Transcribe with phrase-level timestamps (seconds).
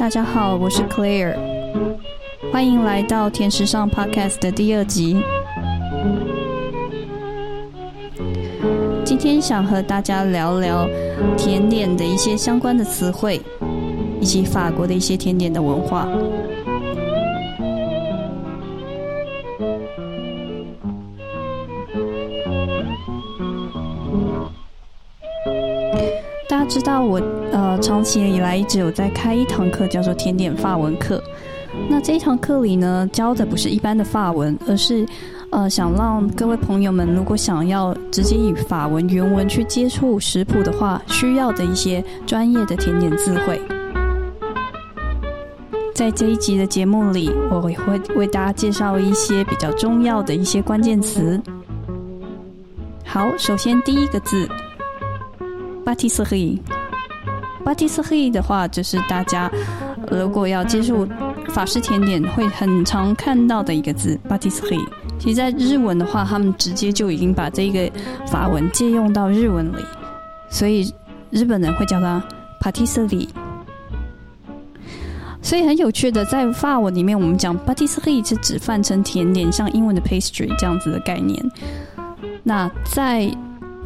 [0.00, 1.36] 大家好，我是 Claire，
[2.50, 5.22] 欢迎来到甜食上 Podcast 的第二集。
[9.04, 10.88] 今天想和大家聊聊
[11.36, 13.42] 甜点的一些相关的词汇，
[14.22, 16.08] 以及法国的一些甜点的文化。
[26.70, 27.20] 知道我
[27.50, 31.20] 呃长期以来一直有在开一堂课，叫做甜点法文课。
[31.88, 35.04] 那这一堂课里呢，教的不是一般的法文，而是
[35.50, 43.60] 呃想让各位朋友们，如果想要直接以法文原文去接触食谱的话，需要的一些专业的甜点智慧。
[45.92, 51.42] 在这一集的节目里，我会为大家介绍一些比较重要的一些关键词。
[53.04, 54.48] 好，首先第一个字。
[55.84, 56.58] 巴蒂斯黑，
[57.64, 59.50] 巴蒂斯黑的话，就是大家
[60.10, 61.06] 如果要接触
[61.48, 64.18] 法式甜点，会很常看到的一个字。
[64.28, 64.76] 巴蒂斯黑，
[65.18, 67.90] 其实，在日文的话，他们直接就已经把这个
[68.26, 69.84] 法文借用到日文里，
[70.50, 70.92] 所以
[71.30, 72.22] 日本人会叫它
[72.60, 73.28] 帕蒂斯里。
[75.42, 81.42] 所以很有趣的，在法文里面，我们讲巴蒂斯黑是指泛称甜点，像英文的 pastry 这样子的概念。
[82.42, 83.30] 那在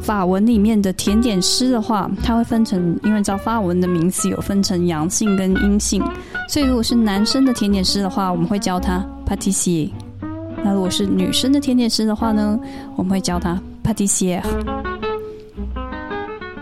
[0.01, 6.03] 法文里面的甜点师的话，它会分成，因为照法文的名词有分成阳性跟阴性，
[6.47, 9.89] 所以如果是男生的甜点师的话，我们会叫他 patissier；
[10.63, 12.59] 那如果是女生的甜点师的话呢，
[12.95, 14.41] 我们会叫他 patissier。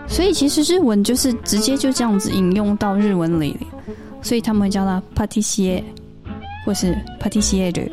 [0.06, 3.56] 所以其实日文就是直接就这样子引用到日文里，
[4.22, 5.82] 所以他们会叫他 patissier
[6.64, 7.90] 或是 patissier。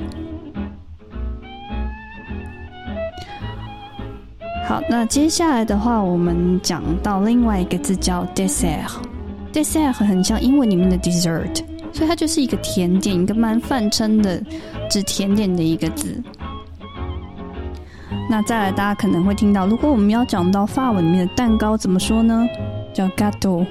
[4.91, 8.91] 那接下来的话，我们讲到另外一个字叫 dessert。
[9.53, 14.43] dessert 很像英文里面的 dessert，所以它就是一个甜点，一个蛮泛称的
[14.89, 16.21] 指甜点的一个字。
[18.29, 22.45] 那再来，大家可能会听到，如果我们要讲到法文里面的蛋糕，怎么说呢？
[22.93, 23.65] 叫 gâteau。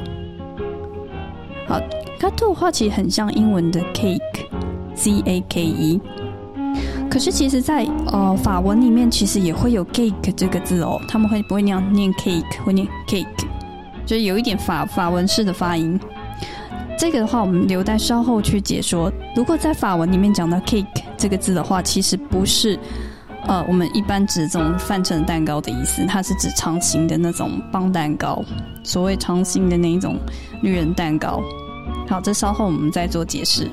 [1.68, 1.78] 好
[2.18, 6.00] ，gâteau 的话其实很像英文的 cake，c a k e。
[7.10, 10.98] 可是其实，在呃法文里面，其实也会有 cake 这个字哦。
[11.08, 13.26] 他们会不会那样念 cake，会念 cake，
[14.06, 15.98] 就是有一点法法文式的发音。
[16.96, 19.12] 这个的话，我们留待稍后去解说。
[19.34, 22.78] 如果在法文里面讲到 cake 这个字的话，其实不是
[23.48, 28.40] 呃我们一般指这种泛称蛋糕的意思，它是指长形的那种棒蛋糕，
[28.84, 30.16] 所谓长形的那一种
[30.62, 31.42] 女人蛋糕。
[32.08, 33.68] 好，这稍后我们再做解释。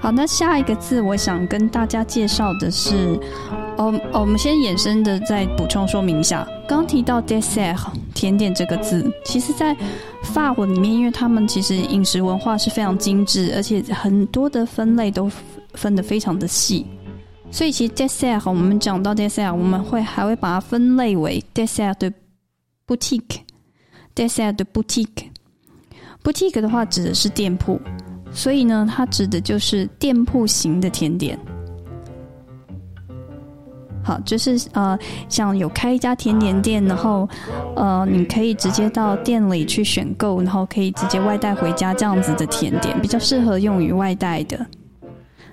[0.00, 3.20] 好，那下一个字我想跟大家介绍的是，
[3.76, 6.46] 哦，我们先衍生的再补充说明一下。
[6.66, 7.76] 刚提到 dessert
[8.14, 9.76] 甜点这个字，其实在
[10.22, 15.30] 法文里面，因为他们其实饮食文化是非常精致，而且很多的分类都
[15.74, 16.86] 分得非常的细，
[17.50, 22.10] 所以其实 dessert 我们讲到 dessert，我们会还会把它分类为 dessert 的
[22.86, 27.78] boutique，dessert 的 boutique，boutique 的话指的是店铺。
[28.32, 31.38] 所以呢，它指的就是店铺型的甜点。
[34.02, 34.98] 好，就是呃，
[35.28, 37.28] 像有开一家甜点店，然后
[37.76, 44.66] 呃，你可以直接到店里去选购，然后可以直接外带回家这样子的甜点，比较适合用于外带的。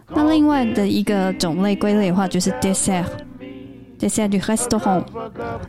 [0.10, 5.04] 那另外的一个种类归类的话，就是 dessert，dessert du restaurant。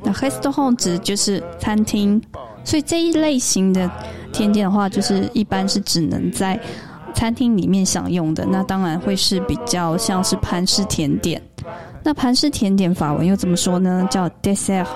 [0.04, 2.22] 那 restaurant 指就是餐厅，
[2.62, 3.90] 所以这一类型的
[4.32, 6.58] 甜点的话，就是一般是只能在
[7.18, 11.42] 餐厅里面享用的，那当然会是比较像是盘式甜点。
[12.04, 14.06] 那盘式甜点法文又怎么说呢？
[14.08, 14.86] 叫 dessert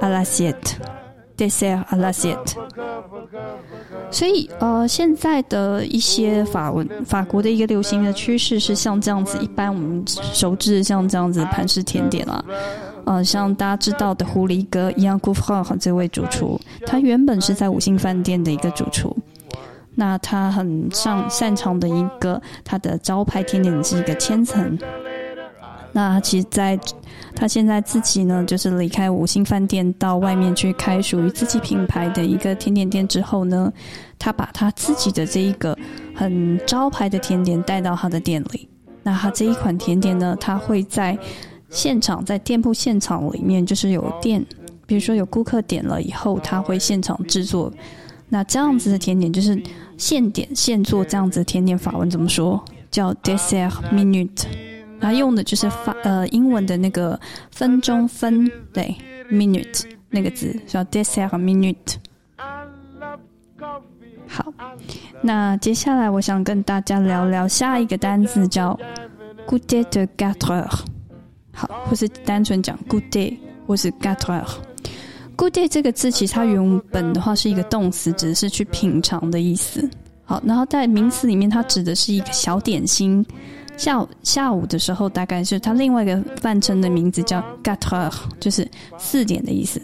[0.00, 2.54] à l'assiette，dessert à l'assiette。
[4.10, 12.42] 所以呃，现在的一些法文法国的一个流行的趋势是像这样子，一般我们熟知像这样子盘式甜点啦。
[13.04, 19.14] 呃，像大家知道的狐狸哥一样 g o u f r 这位主厨，他原本是在五星饭店的一个主厨。
[20.00, 24.78] 那他很擅擅长的一个，他的招牌甜点是一个千层。
[25.90, 26.78] 那其实，在
[27.34, 33.72] 他现在自己呢，就是离开五星饭店，到外面去开属于自己品牌的一个甜点店之后呢，
[34.20, 35.76] 他把他自己的这一个
[36.14, 38.68] 很招牌的甜点带到他的店里。
[39.02, 41.18] 那他这一款甜点呢，他会在
[41.70, 44.46] 现场，在店铺现场里面，就是有店，
[44.86, 47.72] 比如说有顾客点了以后，他会现场制作。
[48.30, 49.58] 那这样子的甜点就是
[49.98, 52.64] 现点现做，这样子的甜点法文怎么说？
[52.90, 54.44] 叫 dessert minute，
[54.98, 58.96] 它用的就是法呃英文的那个分钟分对
[59.30, 61.96] minute 那个字叫 dessert minute。
[64.26, 64.52] 好，
[65.20, 68.78] 那接下来我想跟大家聊聊下一个单词，叫
[69.46, 70.66] good day de quatre。
[71.52, 73.36] 好，或是单纯讲 good day，
[73.66, 74.44] 或是 quatre。
[75.38, 79.88] Good day 这个字其实它原本的话是一个动词，指的是去品尝的意思。
[80.24, 83.24] 好，然后在名词里面，它指的是一个小点心。
[83.76, 88.68] 下午下午的时候，大概是它另外一个泛称的名字叫 g a t r e 就是
[88.98, 89.80] 四点的意思。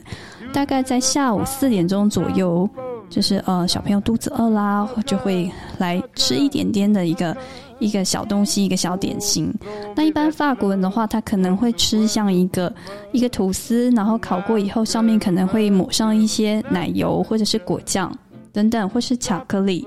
[0.52, 2.68] 大概在下午四点钟左右。
[3.10, 5.48] 就是呃，小朋友肚子饿啦，就会
[5.78, 7.36] 来吃一点点的一个
[7.84, 9.52] 一个小东西，一个小点心。
[9.94, 12.74] 那一般法国人的话，他可能会吃像一个
[13.12, 18.10] 一个吐司，然后烤过以后，上面可能会抹上一些奶油或者是果酱
[18.52, 19.86] 等等，或是巧克力。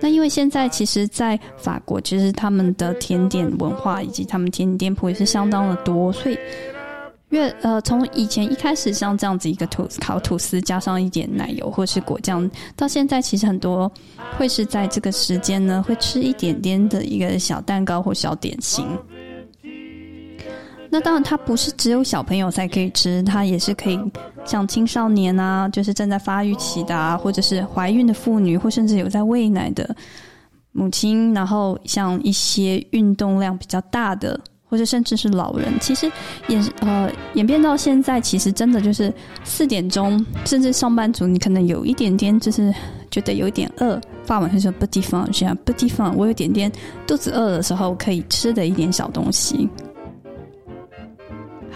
[0.00, 6.38] 那因为现在其实，在法国，其实他们的甜点文化以及他们甜点店铺也是相当的多，所以。
[7.30, 13.90] 因为呃，从以前一开始像这样子一个吐烤吐司，加上一点奶油或是果酱，到现在其实很多
[14.38, 18.86] 会是在这个时间呢，会吃一点点的一个小蛋糕或小点心。
[20.88, 24.00] 那当然，它不是只有小朋友才可以吃，它也是可以
[24.44, 29.94] 像青少年啊，就是正在发育期的啊，或者是怀孕的妇女，或甚至有在喂奶的
[30.70, 34.40] 母亲，然后像一些运动量比较大的。
[34.68, 36.10] 或者甚至是老人，其实
[36.48, 39.12] 演呃演变到现在，其实真的就是
[39.44, 42.74] 四点钟，甚至上班族，你可能有一点点就是
[43.10, 46.70] 觉得有一点饿，发完就说不地方，这样不地方，我有点点
[47.06, 49.68] 肚子饿的时候可以吃的一点小东西。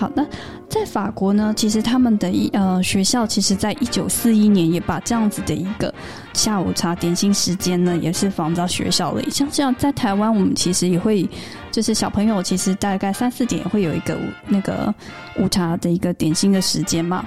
[0.00, 0.26] 好，那
[0.66, 1.52] 在法国呢？
[1.54, 5.92] 其实他们的一呃学校，其实在一九四一年也把这样子的一个
[6.32, 9.28] 下午茶点心时间呢，也是放到学校里。
[9.30, 11.28] 像这样，在台湾我们其实也会，
[11.70, 14.18] 就是小朋友其实大概三四点会有一个
[14.48, 14.94] 那个
[15.38, 17.22] 午茶的一个点心的时间嘛，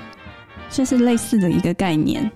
[0.72, 2.32] 这是类似的一个概念。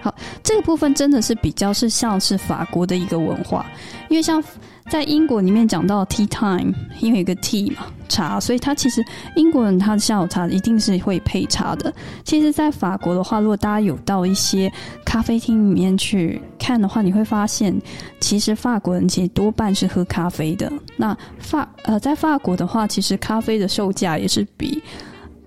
[0.00, 3.64] 好，这个部分真的是比较是像是法国的一个文化，
[4.08, 4.42] 因为像。
[4.88, 9.04] 在英国里面讲到 tea time，因为有个 tea 嘛茶，所以它其实
[9.36, 11.94] 英国人他的下午茶一定是会配茶的。
[12.24, 14.72] 其实，在法国的话，如果大家有到一些
[15.04, 17.72] 咖啡厅里面去看的话，你会发现，
[18.18, 20.72] 其实法国人其实多半是喝咖啡的。
[20.96, 24.82] 那法呃，在法国的话，其实咖啡的售价也是比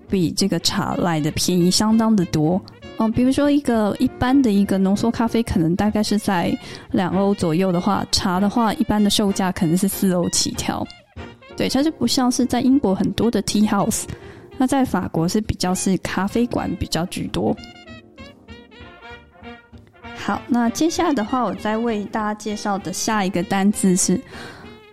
[0.08, 2.58] 比这个茶来的便宜相当的多。
[2.96, 6.56] 嗯，比如说一个一般的一个浓缩咖啡，可能大概是在
[6.92, 10.86] 两欧左右的话，茶的话，一般的售价可能是四欧起跳。
[11.56, 14.04] 对，它就不像是在英国很多的 tea house，
[14.56, 17.56] 那在法国是比较是咖啡馆比较居多。
[20.16, 24.14] 好，那接下来的话，我再为大家介绍的下一个单字是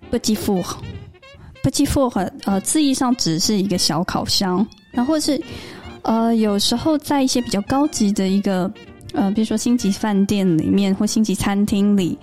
[0.09, 0.65] b e t i f o u r
[1.61, 5.39] b e t i f o u r 呃，字义上只是一个小烤箱，然后是。
[6.03, 8.71] 呃，有时候在一些比较高级的一个，
[9.13, 12.17] 呃，比如说星级饭店里面或星级餐厅里，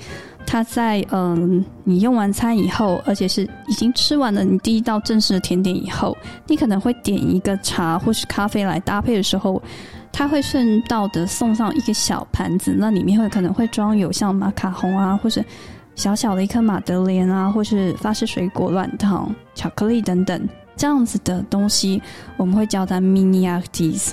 [0.47, 6.17] 他在嗯，你用完餐以后，而且是已经吃完了你第一道正式的甜点以后，
[6.47, 9.63] 你可能会点一个茶或是咖啡来搭配的时候，
[10.11, 15.45] 他会顺道的送上一个小盘子，那里面会可能会装有像马卡龙啊，或者
[15.95, 20.49] 小小的一颗马德莲啊，或是法式水果软糖、巧克力等等。
[20.79, 22.01] 这样子的东西，
[22.39, 24.13] 我们会叫它 mini artis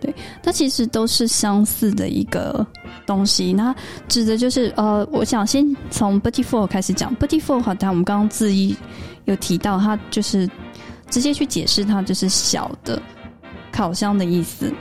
[0.00, 0.12] 对，
[0.42, 2.66] 它其实都是相似的一个
[3.04, 3.52] 东西。
[3.52, 3.74] 那
[4.08, 8.74] 指的就是呃，我想先从 b u t t y four 开始讲 b u t t y four 好，它我们刚刚字义
[9.26, 10.48] 有提到，它就是
[11.10, 13.00] 直接去解释它就是小的
[13.70, 14.72] 烤箱的意思。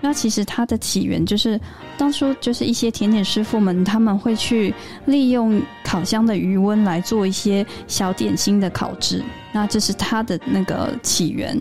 [0.00, 1.60] 那其实它的起源就是
[1.96, 4.72] 当初就是一些甜点师傅们他们会去
[5.06, 11.60] 利用烤箱的余温来做一些小点心的烤制，那这是它的那个起源。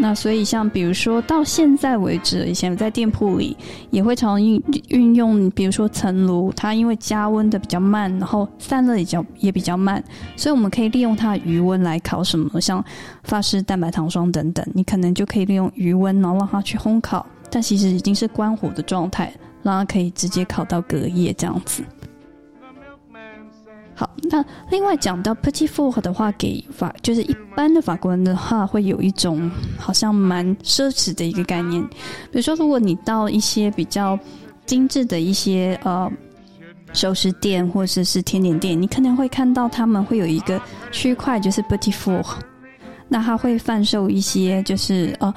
[0.00, 3.56] 那所以像比如说到现在为止，以前在店铺里
[3.90, 10.02] 也会常运运用，比如说层炉，它因为加温的比较慢，然后散热也较也比较慢，
[10.36, 12.82] 所以我们可以利用它的余温来烤什么，像
[13.24, 21.82] 法式蛋白糖霜等等，你可能就可以利用余温，然后让它去烘烤，但其实已经是关火的状态，让它可以直接烤到隔夜这样子。
[23.98, 31.82] 好，那另外讲到 petit four 的话，给法就是一般的法国人的话，会有一种好像蛮奢侈的一个概念。
[32.30, 34.16] 比如说，如果你到一些比较
[34.66, 36.08] 精致的一些呃
[36.92, 40.62] 熟食店或者是甜点店，你可能会看到他们会有一个
[40.92, 42.24] 区块，就是 petit four，
[43.08, 45.34] 那他会贩售一些就是呃。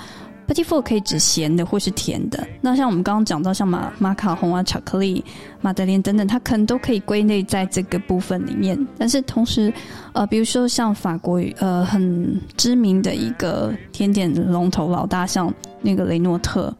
[0.47, 2.45] Petit four 可以指咸的或是甜的。
[2.59, 5.23] 那像我们刚刚讲到，像马马卡龙啊、巧克力、
[5.61, 8.77] 马德莲等等，它可能都可以归类在这个部分里面。
[8.97, 9.73] 但是同时，
[10.11, 16.73] 呃，比如说像法国呃很知名的一个甜点龙头老大，像那个雷诺特，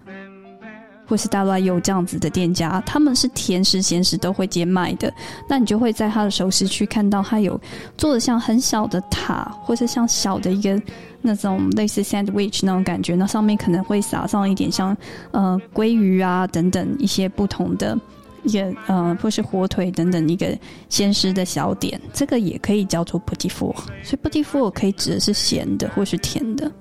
[1.12, 5.14] 或是大乱有这样子的店家，他们是甜食、咸食都会兼卖的。
[5.46, 7.60] 那你就会在他的熟食区看到他有
[7.98, 10.82] 做的像很小的塔，或是像小的一个
[11.22, 14.96] 那种类似 sandwich 那种感觉，那上面可能会撒上一点像
[15.32, 18.00] 呃鲑鱼啊等等一些不同的
[18.44, 26.72] 一个呃或是火腿等等一个鲜食的小点，这个也可以叫做 p o t i f o 所以 p o t i f o 可以指的是咸的或是甜的。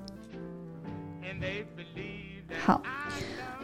[2.63, 2.81] 好，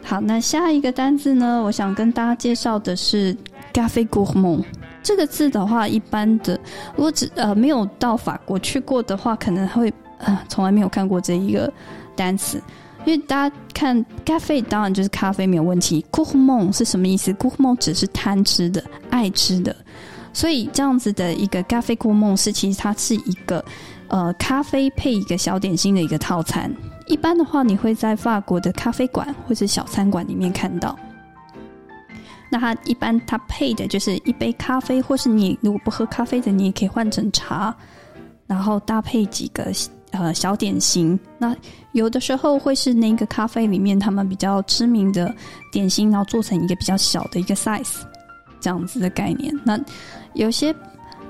[0.08, 1.62] 好，那下一个单字呢？
[1.62, 3.36] 我想跟大家介绍的是
[3.74, 4.64] g a f e g o u r m o n
[5.02, 6.58] 这个字的话，一般的
[6.96, 11.70] 如果只呃没有到法国去过的话，可能会呃从来没有看过这一个
[12.16, 12.58] 单词。
[13.04, 17.50] 因为大家看 g a f e 当然就是咖啡没有问题 g o u r m o n 是什么意思 g o
[17.50, 19.76] u r m o n 只是贪吃的、爱吃的，
[20.32, 23.64] 所以这样子的一个 g a f e g o u r m o n 是其实它是一个
[24.08, 26.72] 呃咖啡配一个小点心的一个套餐。
[27.06, 30.98] 一般的话，你会在法国的咖啡馆或者小餐馆里面看到。
[32.50, 37.74] 那它一般它配的就是一杯咖啡，或是你如果不喝咖啡的，你也可以换成茶，
[38.46, 39.70] 然后搭配几个
[40.12, 41.18] 呃小点心。
[41.36, 41.54] 那
[41.92, 45.34] 有的时候会是那个咖啡里面他们比较知名的
[45.72, 48.00] 点心，然后做成一个比较小的一个 size
[48.60, 49.54] 这样子的概念。
[49.64, 49.78] 那
[50.38, 50.74] 有些。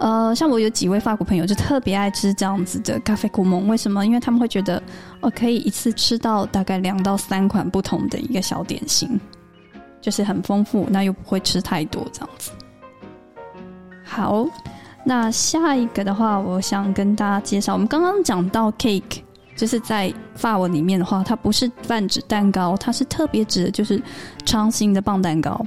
[0.00, 4.06] 呃，像我有几位法国朋友就特别爱吃这样子的咖啡古蒙，为什么？
[4.06, 4.80] 因为他们会觉得，
[5.20, 9.20] 哦，可以一次吃到大概两到三款不同的一个小点心，
[10.00, 12.52] 就是很丰富，那又不会吃太多这样子。
[14.04, 14.46] 好，
[15.04, 19.20] 那下一个的话，我想跟大家介绍，我们刚刚讲到 cake，
[19.56, 24.00] 就是在法文里面的话，它不是泛指蛋糕，它是特别指的就是
[24.44, 25.60] 长形的棒蛋糕。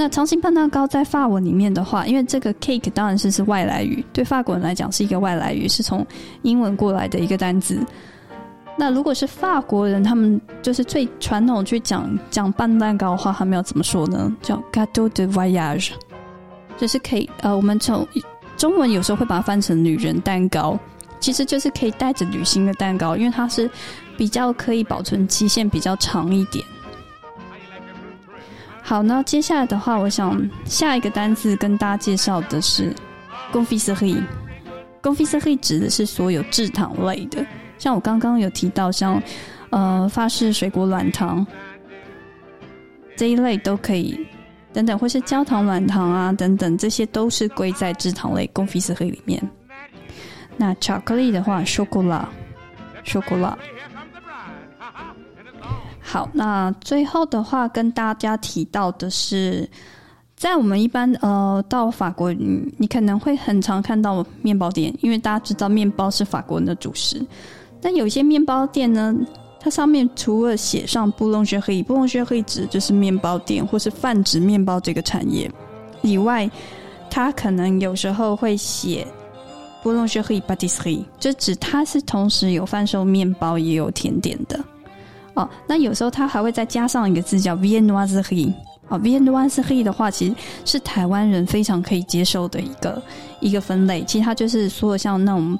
[0.00, 6.06] 那长形棒蛋糕在法文里面的话，因为这个 cake 当然是是外来语，对法国人来讲是一个外来语，是从
[6.40, 7.78] 英文过来的一个单字。
[8.78, 14.34] 那如果是法国人，他们就是最传统去讲讲半蛋糕的话，他们要怎么说呢？
[14.40, 15.90] 叫 gâteau de voyage，
[16.78, 18.08] 就是可以呃，我们从
[18.56, 20.78] 中文有时候会把它翻成女人蛋糕，
[21.20, 23.70] 其实就是可以带着旅行的蛋糕，因为它是
[24.16, 26.64] 比较可以保存期限比较长一点。
[28.90, 32.92] 好，那接下来的话，我想下一个单字跟大家介绍的是
[33.52, 34.20] “confiserie”。
[35.00, 37.46] confiserie 指的是所有制糖类的，
[37.78, 39.22] 像我刚刚有提到，像
[39.70, 41.46] 呃法式水果软糖
[43.16, 44.26] 这一类都可以，
[44.72, 49.40] 等等，或是焦糖软糖啊等等，这些都是归在制糖类 confiserie 里面。
[50.56, 53.54] 那巧克力的话，chocolat，chocolat。
[56.10, 59.70] 好，那最后的话跟大家提到的是，
[60.34, 67.24] 在我们一般呃到法国，你可能会很常看到面包店，因为大家知道面包是法国人的主食。
[67.80, 69.14] 但有些面包店呢，
[69.60, 75.48] 它上面除了写上布隆学黑，布隆学黑指就是面包店或是泛指面包这个产业
[76.02, 76.50] 以外，
[77.08, 79.06] 它可能有时候会写
[79.80, 84.58] 布隆学黑巴蒂斯黑就指它是同时有贩售面包也有甜点的。
[85.34, 88.52] 哦，那有时候它还会再加上一个字叫 “viennoiserie”。
[88.88, 90.34] 啊，“viennoiserie” 的话，其实
[90.64, 93.00] 是台湾人非常可以接受的一个
[93.38, 94.02] 一个分类。
[94.02, 95.56] 其实它就是所有像那种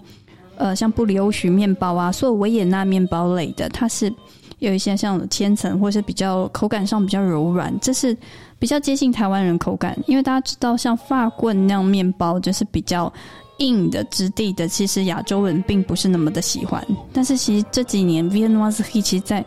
[0.56, 4.12] 呃，像布里欧许面包啊，所有维也纳面包类的，它是
[4.58, 8.16] 有一些像千层，或是比较口感上比较柔软，这是
[8.58, 9.96] 比较接近台湾人口感。
[10.06, 13.12] 因为大家知道，像发棍那样面包就是比较。
[13.60, 16.84] 硬的质地的，其实亚洲人并不是那么的喜欢。
[17.12, 19.44] 但是其实这几年 Vienna's he 其实在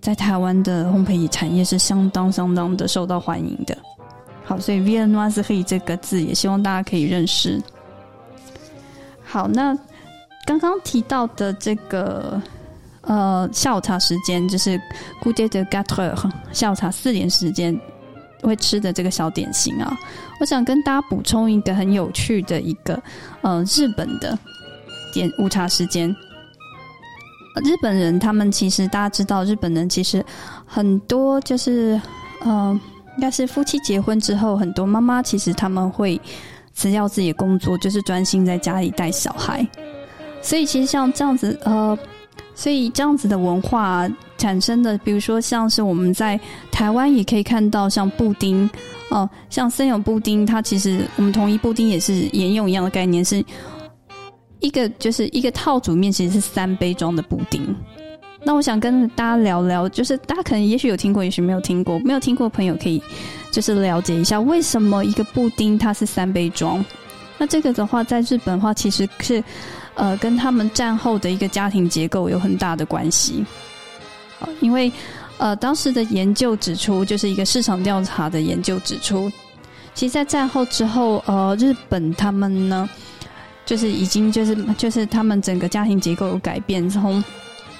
[0.00, 3.76] 在台湾的烘焙产业是相当相当的受到欢迎的。
[4.44, 7.60] 好，所以 Vienna's he 这个字也希望大家可以认识。
[9.22, 9.76] 好，那
[10.44, 12.40] 刚刚提到的这个
[13.00, 14.80] 呃下午茶时间，就是
[15.22, 16.14] Good day 的 Gatter
[16.52, 17.80] 下午茶四点时间。
[18.46, 19.96] 会吃的这个小点心啊，
[20.40, 23.02] 我想跟大家补充一个很有趣的一个
[23.42, 24.38] 呃日本的
[25.12, 26.14] 点午茶时间。
[27.64, 30.24] 日本人他们其实大家知道，日本人其实
[30.66, 32.00] 很多就是
[32.42, 32.80] 呃，
[33.16, 36.20] 应该是夫妻结婚之后，很多妈妈其实他们会
[36.74, 39.66] 辞掉自己的工作，就是专心在家里带小孩。
[40.42, 41.96] 所以其实像这样子呃。
[42.54, 44.08] 所以这样子的文化
[44.38, 46.38] 产生的，比如说像是我们在
[46.70, 48.70] 台湾也可以看到，像布丁
[49.08, 53.44] 哦，像森永布丁，它其实我们统一布丁也是沿用一样的概念，是
[54.60, 57.74] 一个就是一个套组面，其实是三杯装的布丁。
[58.44, 63.02] 那我想跟大家聊聊，就是大家可能也许有听过，也许没有听过，没有听过的朋友可以
[63.50, 66.84] 就是了解一下，为什么一个布丁它是三杯装？
[67.36, 69.42] 那这个的话，在日本的话，其实是。
[69.94, 73.44] 呃，跟他们战后的一个家庭结构有很大的关系，
[74.60, 74.90] 因为
[75.38, 79.30] 呃，当时的研究指出，就是一个市场调查的研究指出，
[79.94, 82.88] 其实，在战后之后，呃，日本他们呢，
[83.64, 87.22] 就是已经就是就是他们整个家庭结构有改变，从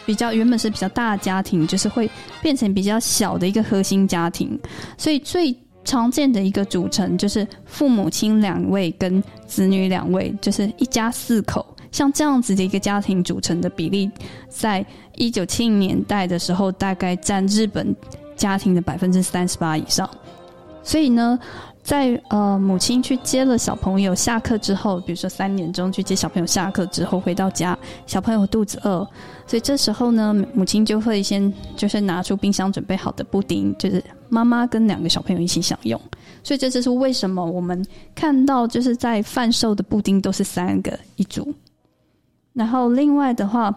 [0.06, 4.58] 比较原本是比较大的家庭，就是会变成比较小的一个核心家庭，
[4.96, 11.73] 所以最常见的一个组成就是父母亲两位跟子女两位，就是一家四口。
[11.94, 14.10] 像这样子的一个家庭组成的比例，
[14.48, 14.84] 在
[15.14, 17.94] 一九七零年代的时候，大概占日本
[18.34, 20.10] 家庭的百分之三十八以上。
[20.82, 21.38] 所以呢，
[21.84, 29.08] 在呃母亲去接了小朋友下课之后，比如说三点钟去接小朋友下课之后回到家，小朋友肚子饿，
[29.46, 35.98] 所以这时候呢，母亲就会先就是拿出冰箱准备好的布丁，就是妈妈跟两个小朋友一起享用。
[36.42, 37.86] 所以这就是为什么我们
[38.16, 41.54] 看到就是在贩售的布丁都是三个一组。
[42.54, 43.74] 然后另外的话，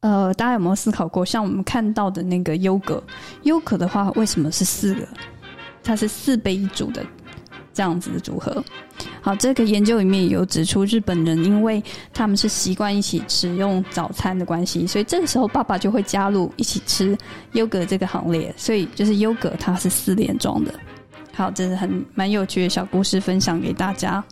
[0.00, 3.02] 呃，大家有没有思考过，像我们看到的那个优格，
[3.42, 5.06] 优格的话，为什么是四个？
[5.82, 7.04] 它是四杯一组的
[7.72, 8.62] 这样子的组合。
[9.20, 11.82] 好，这个研究里面有指出，日本人因为
[12.12, 17.16] 他们是习惯一起吃用早餐的关系，所以这个时候爸爸就会加入一起吃
[17.52, 18.52] 优格这个行列。
[18.56, 20.72] 所以就是优格它是四连装的。
[21.34, 24.24] 好，这是很蛮有趣的小故事，分享给大家。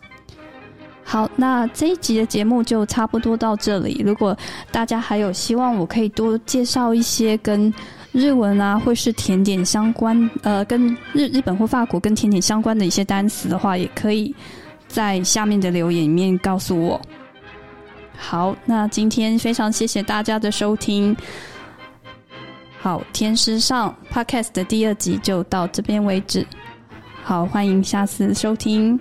[1.09, 4.01] 好，那这一集的节目就差不多到这里。
[4.05, 4.37] 如果
[4.73, 7.73] 大家还有希望，我可以多介绍一些跟
[8.11, 14.35] 日文啊，或是甜点相关，呃，跟日日本或法国跟甜点相关的一些单词的话，也可以
[14.89, 16.99] 在下面的留言里面告诉我。
[18.17, 21.15] 好，那今天非常谢谢大家的收听。
[22.81, 26.45] 好，天师上 Podcast 的第二集就到这边为止。
[27.23, 28.99] 好，欢迎下次收听。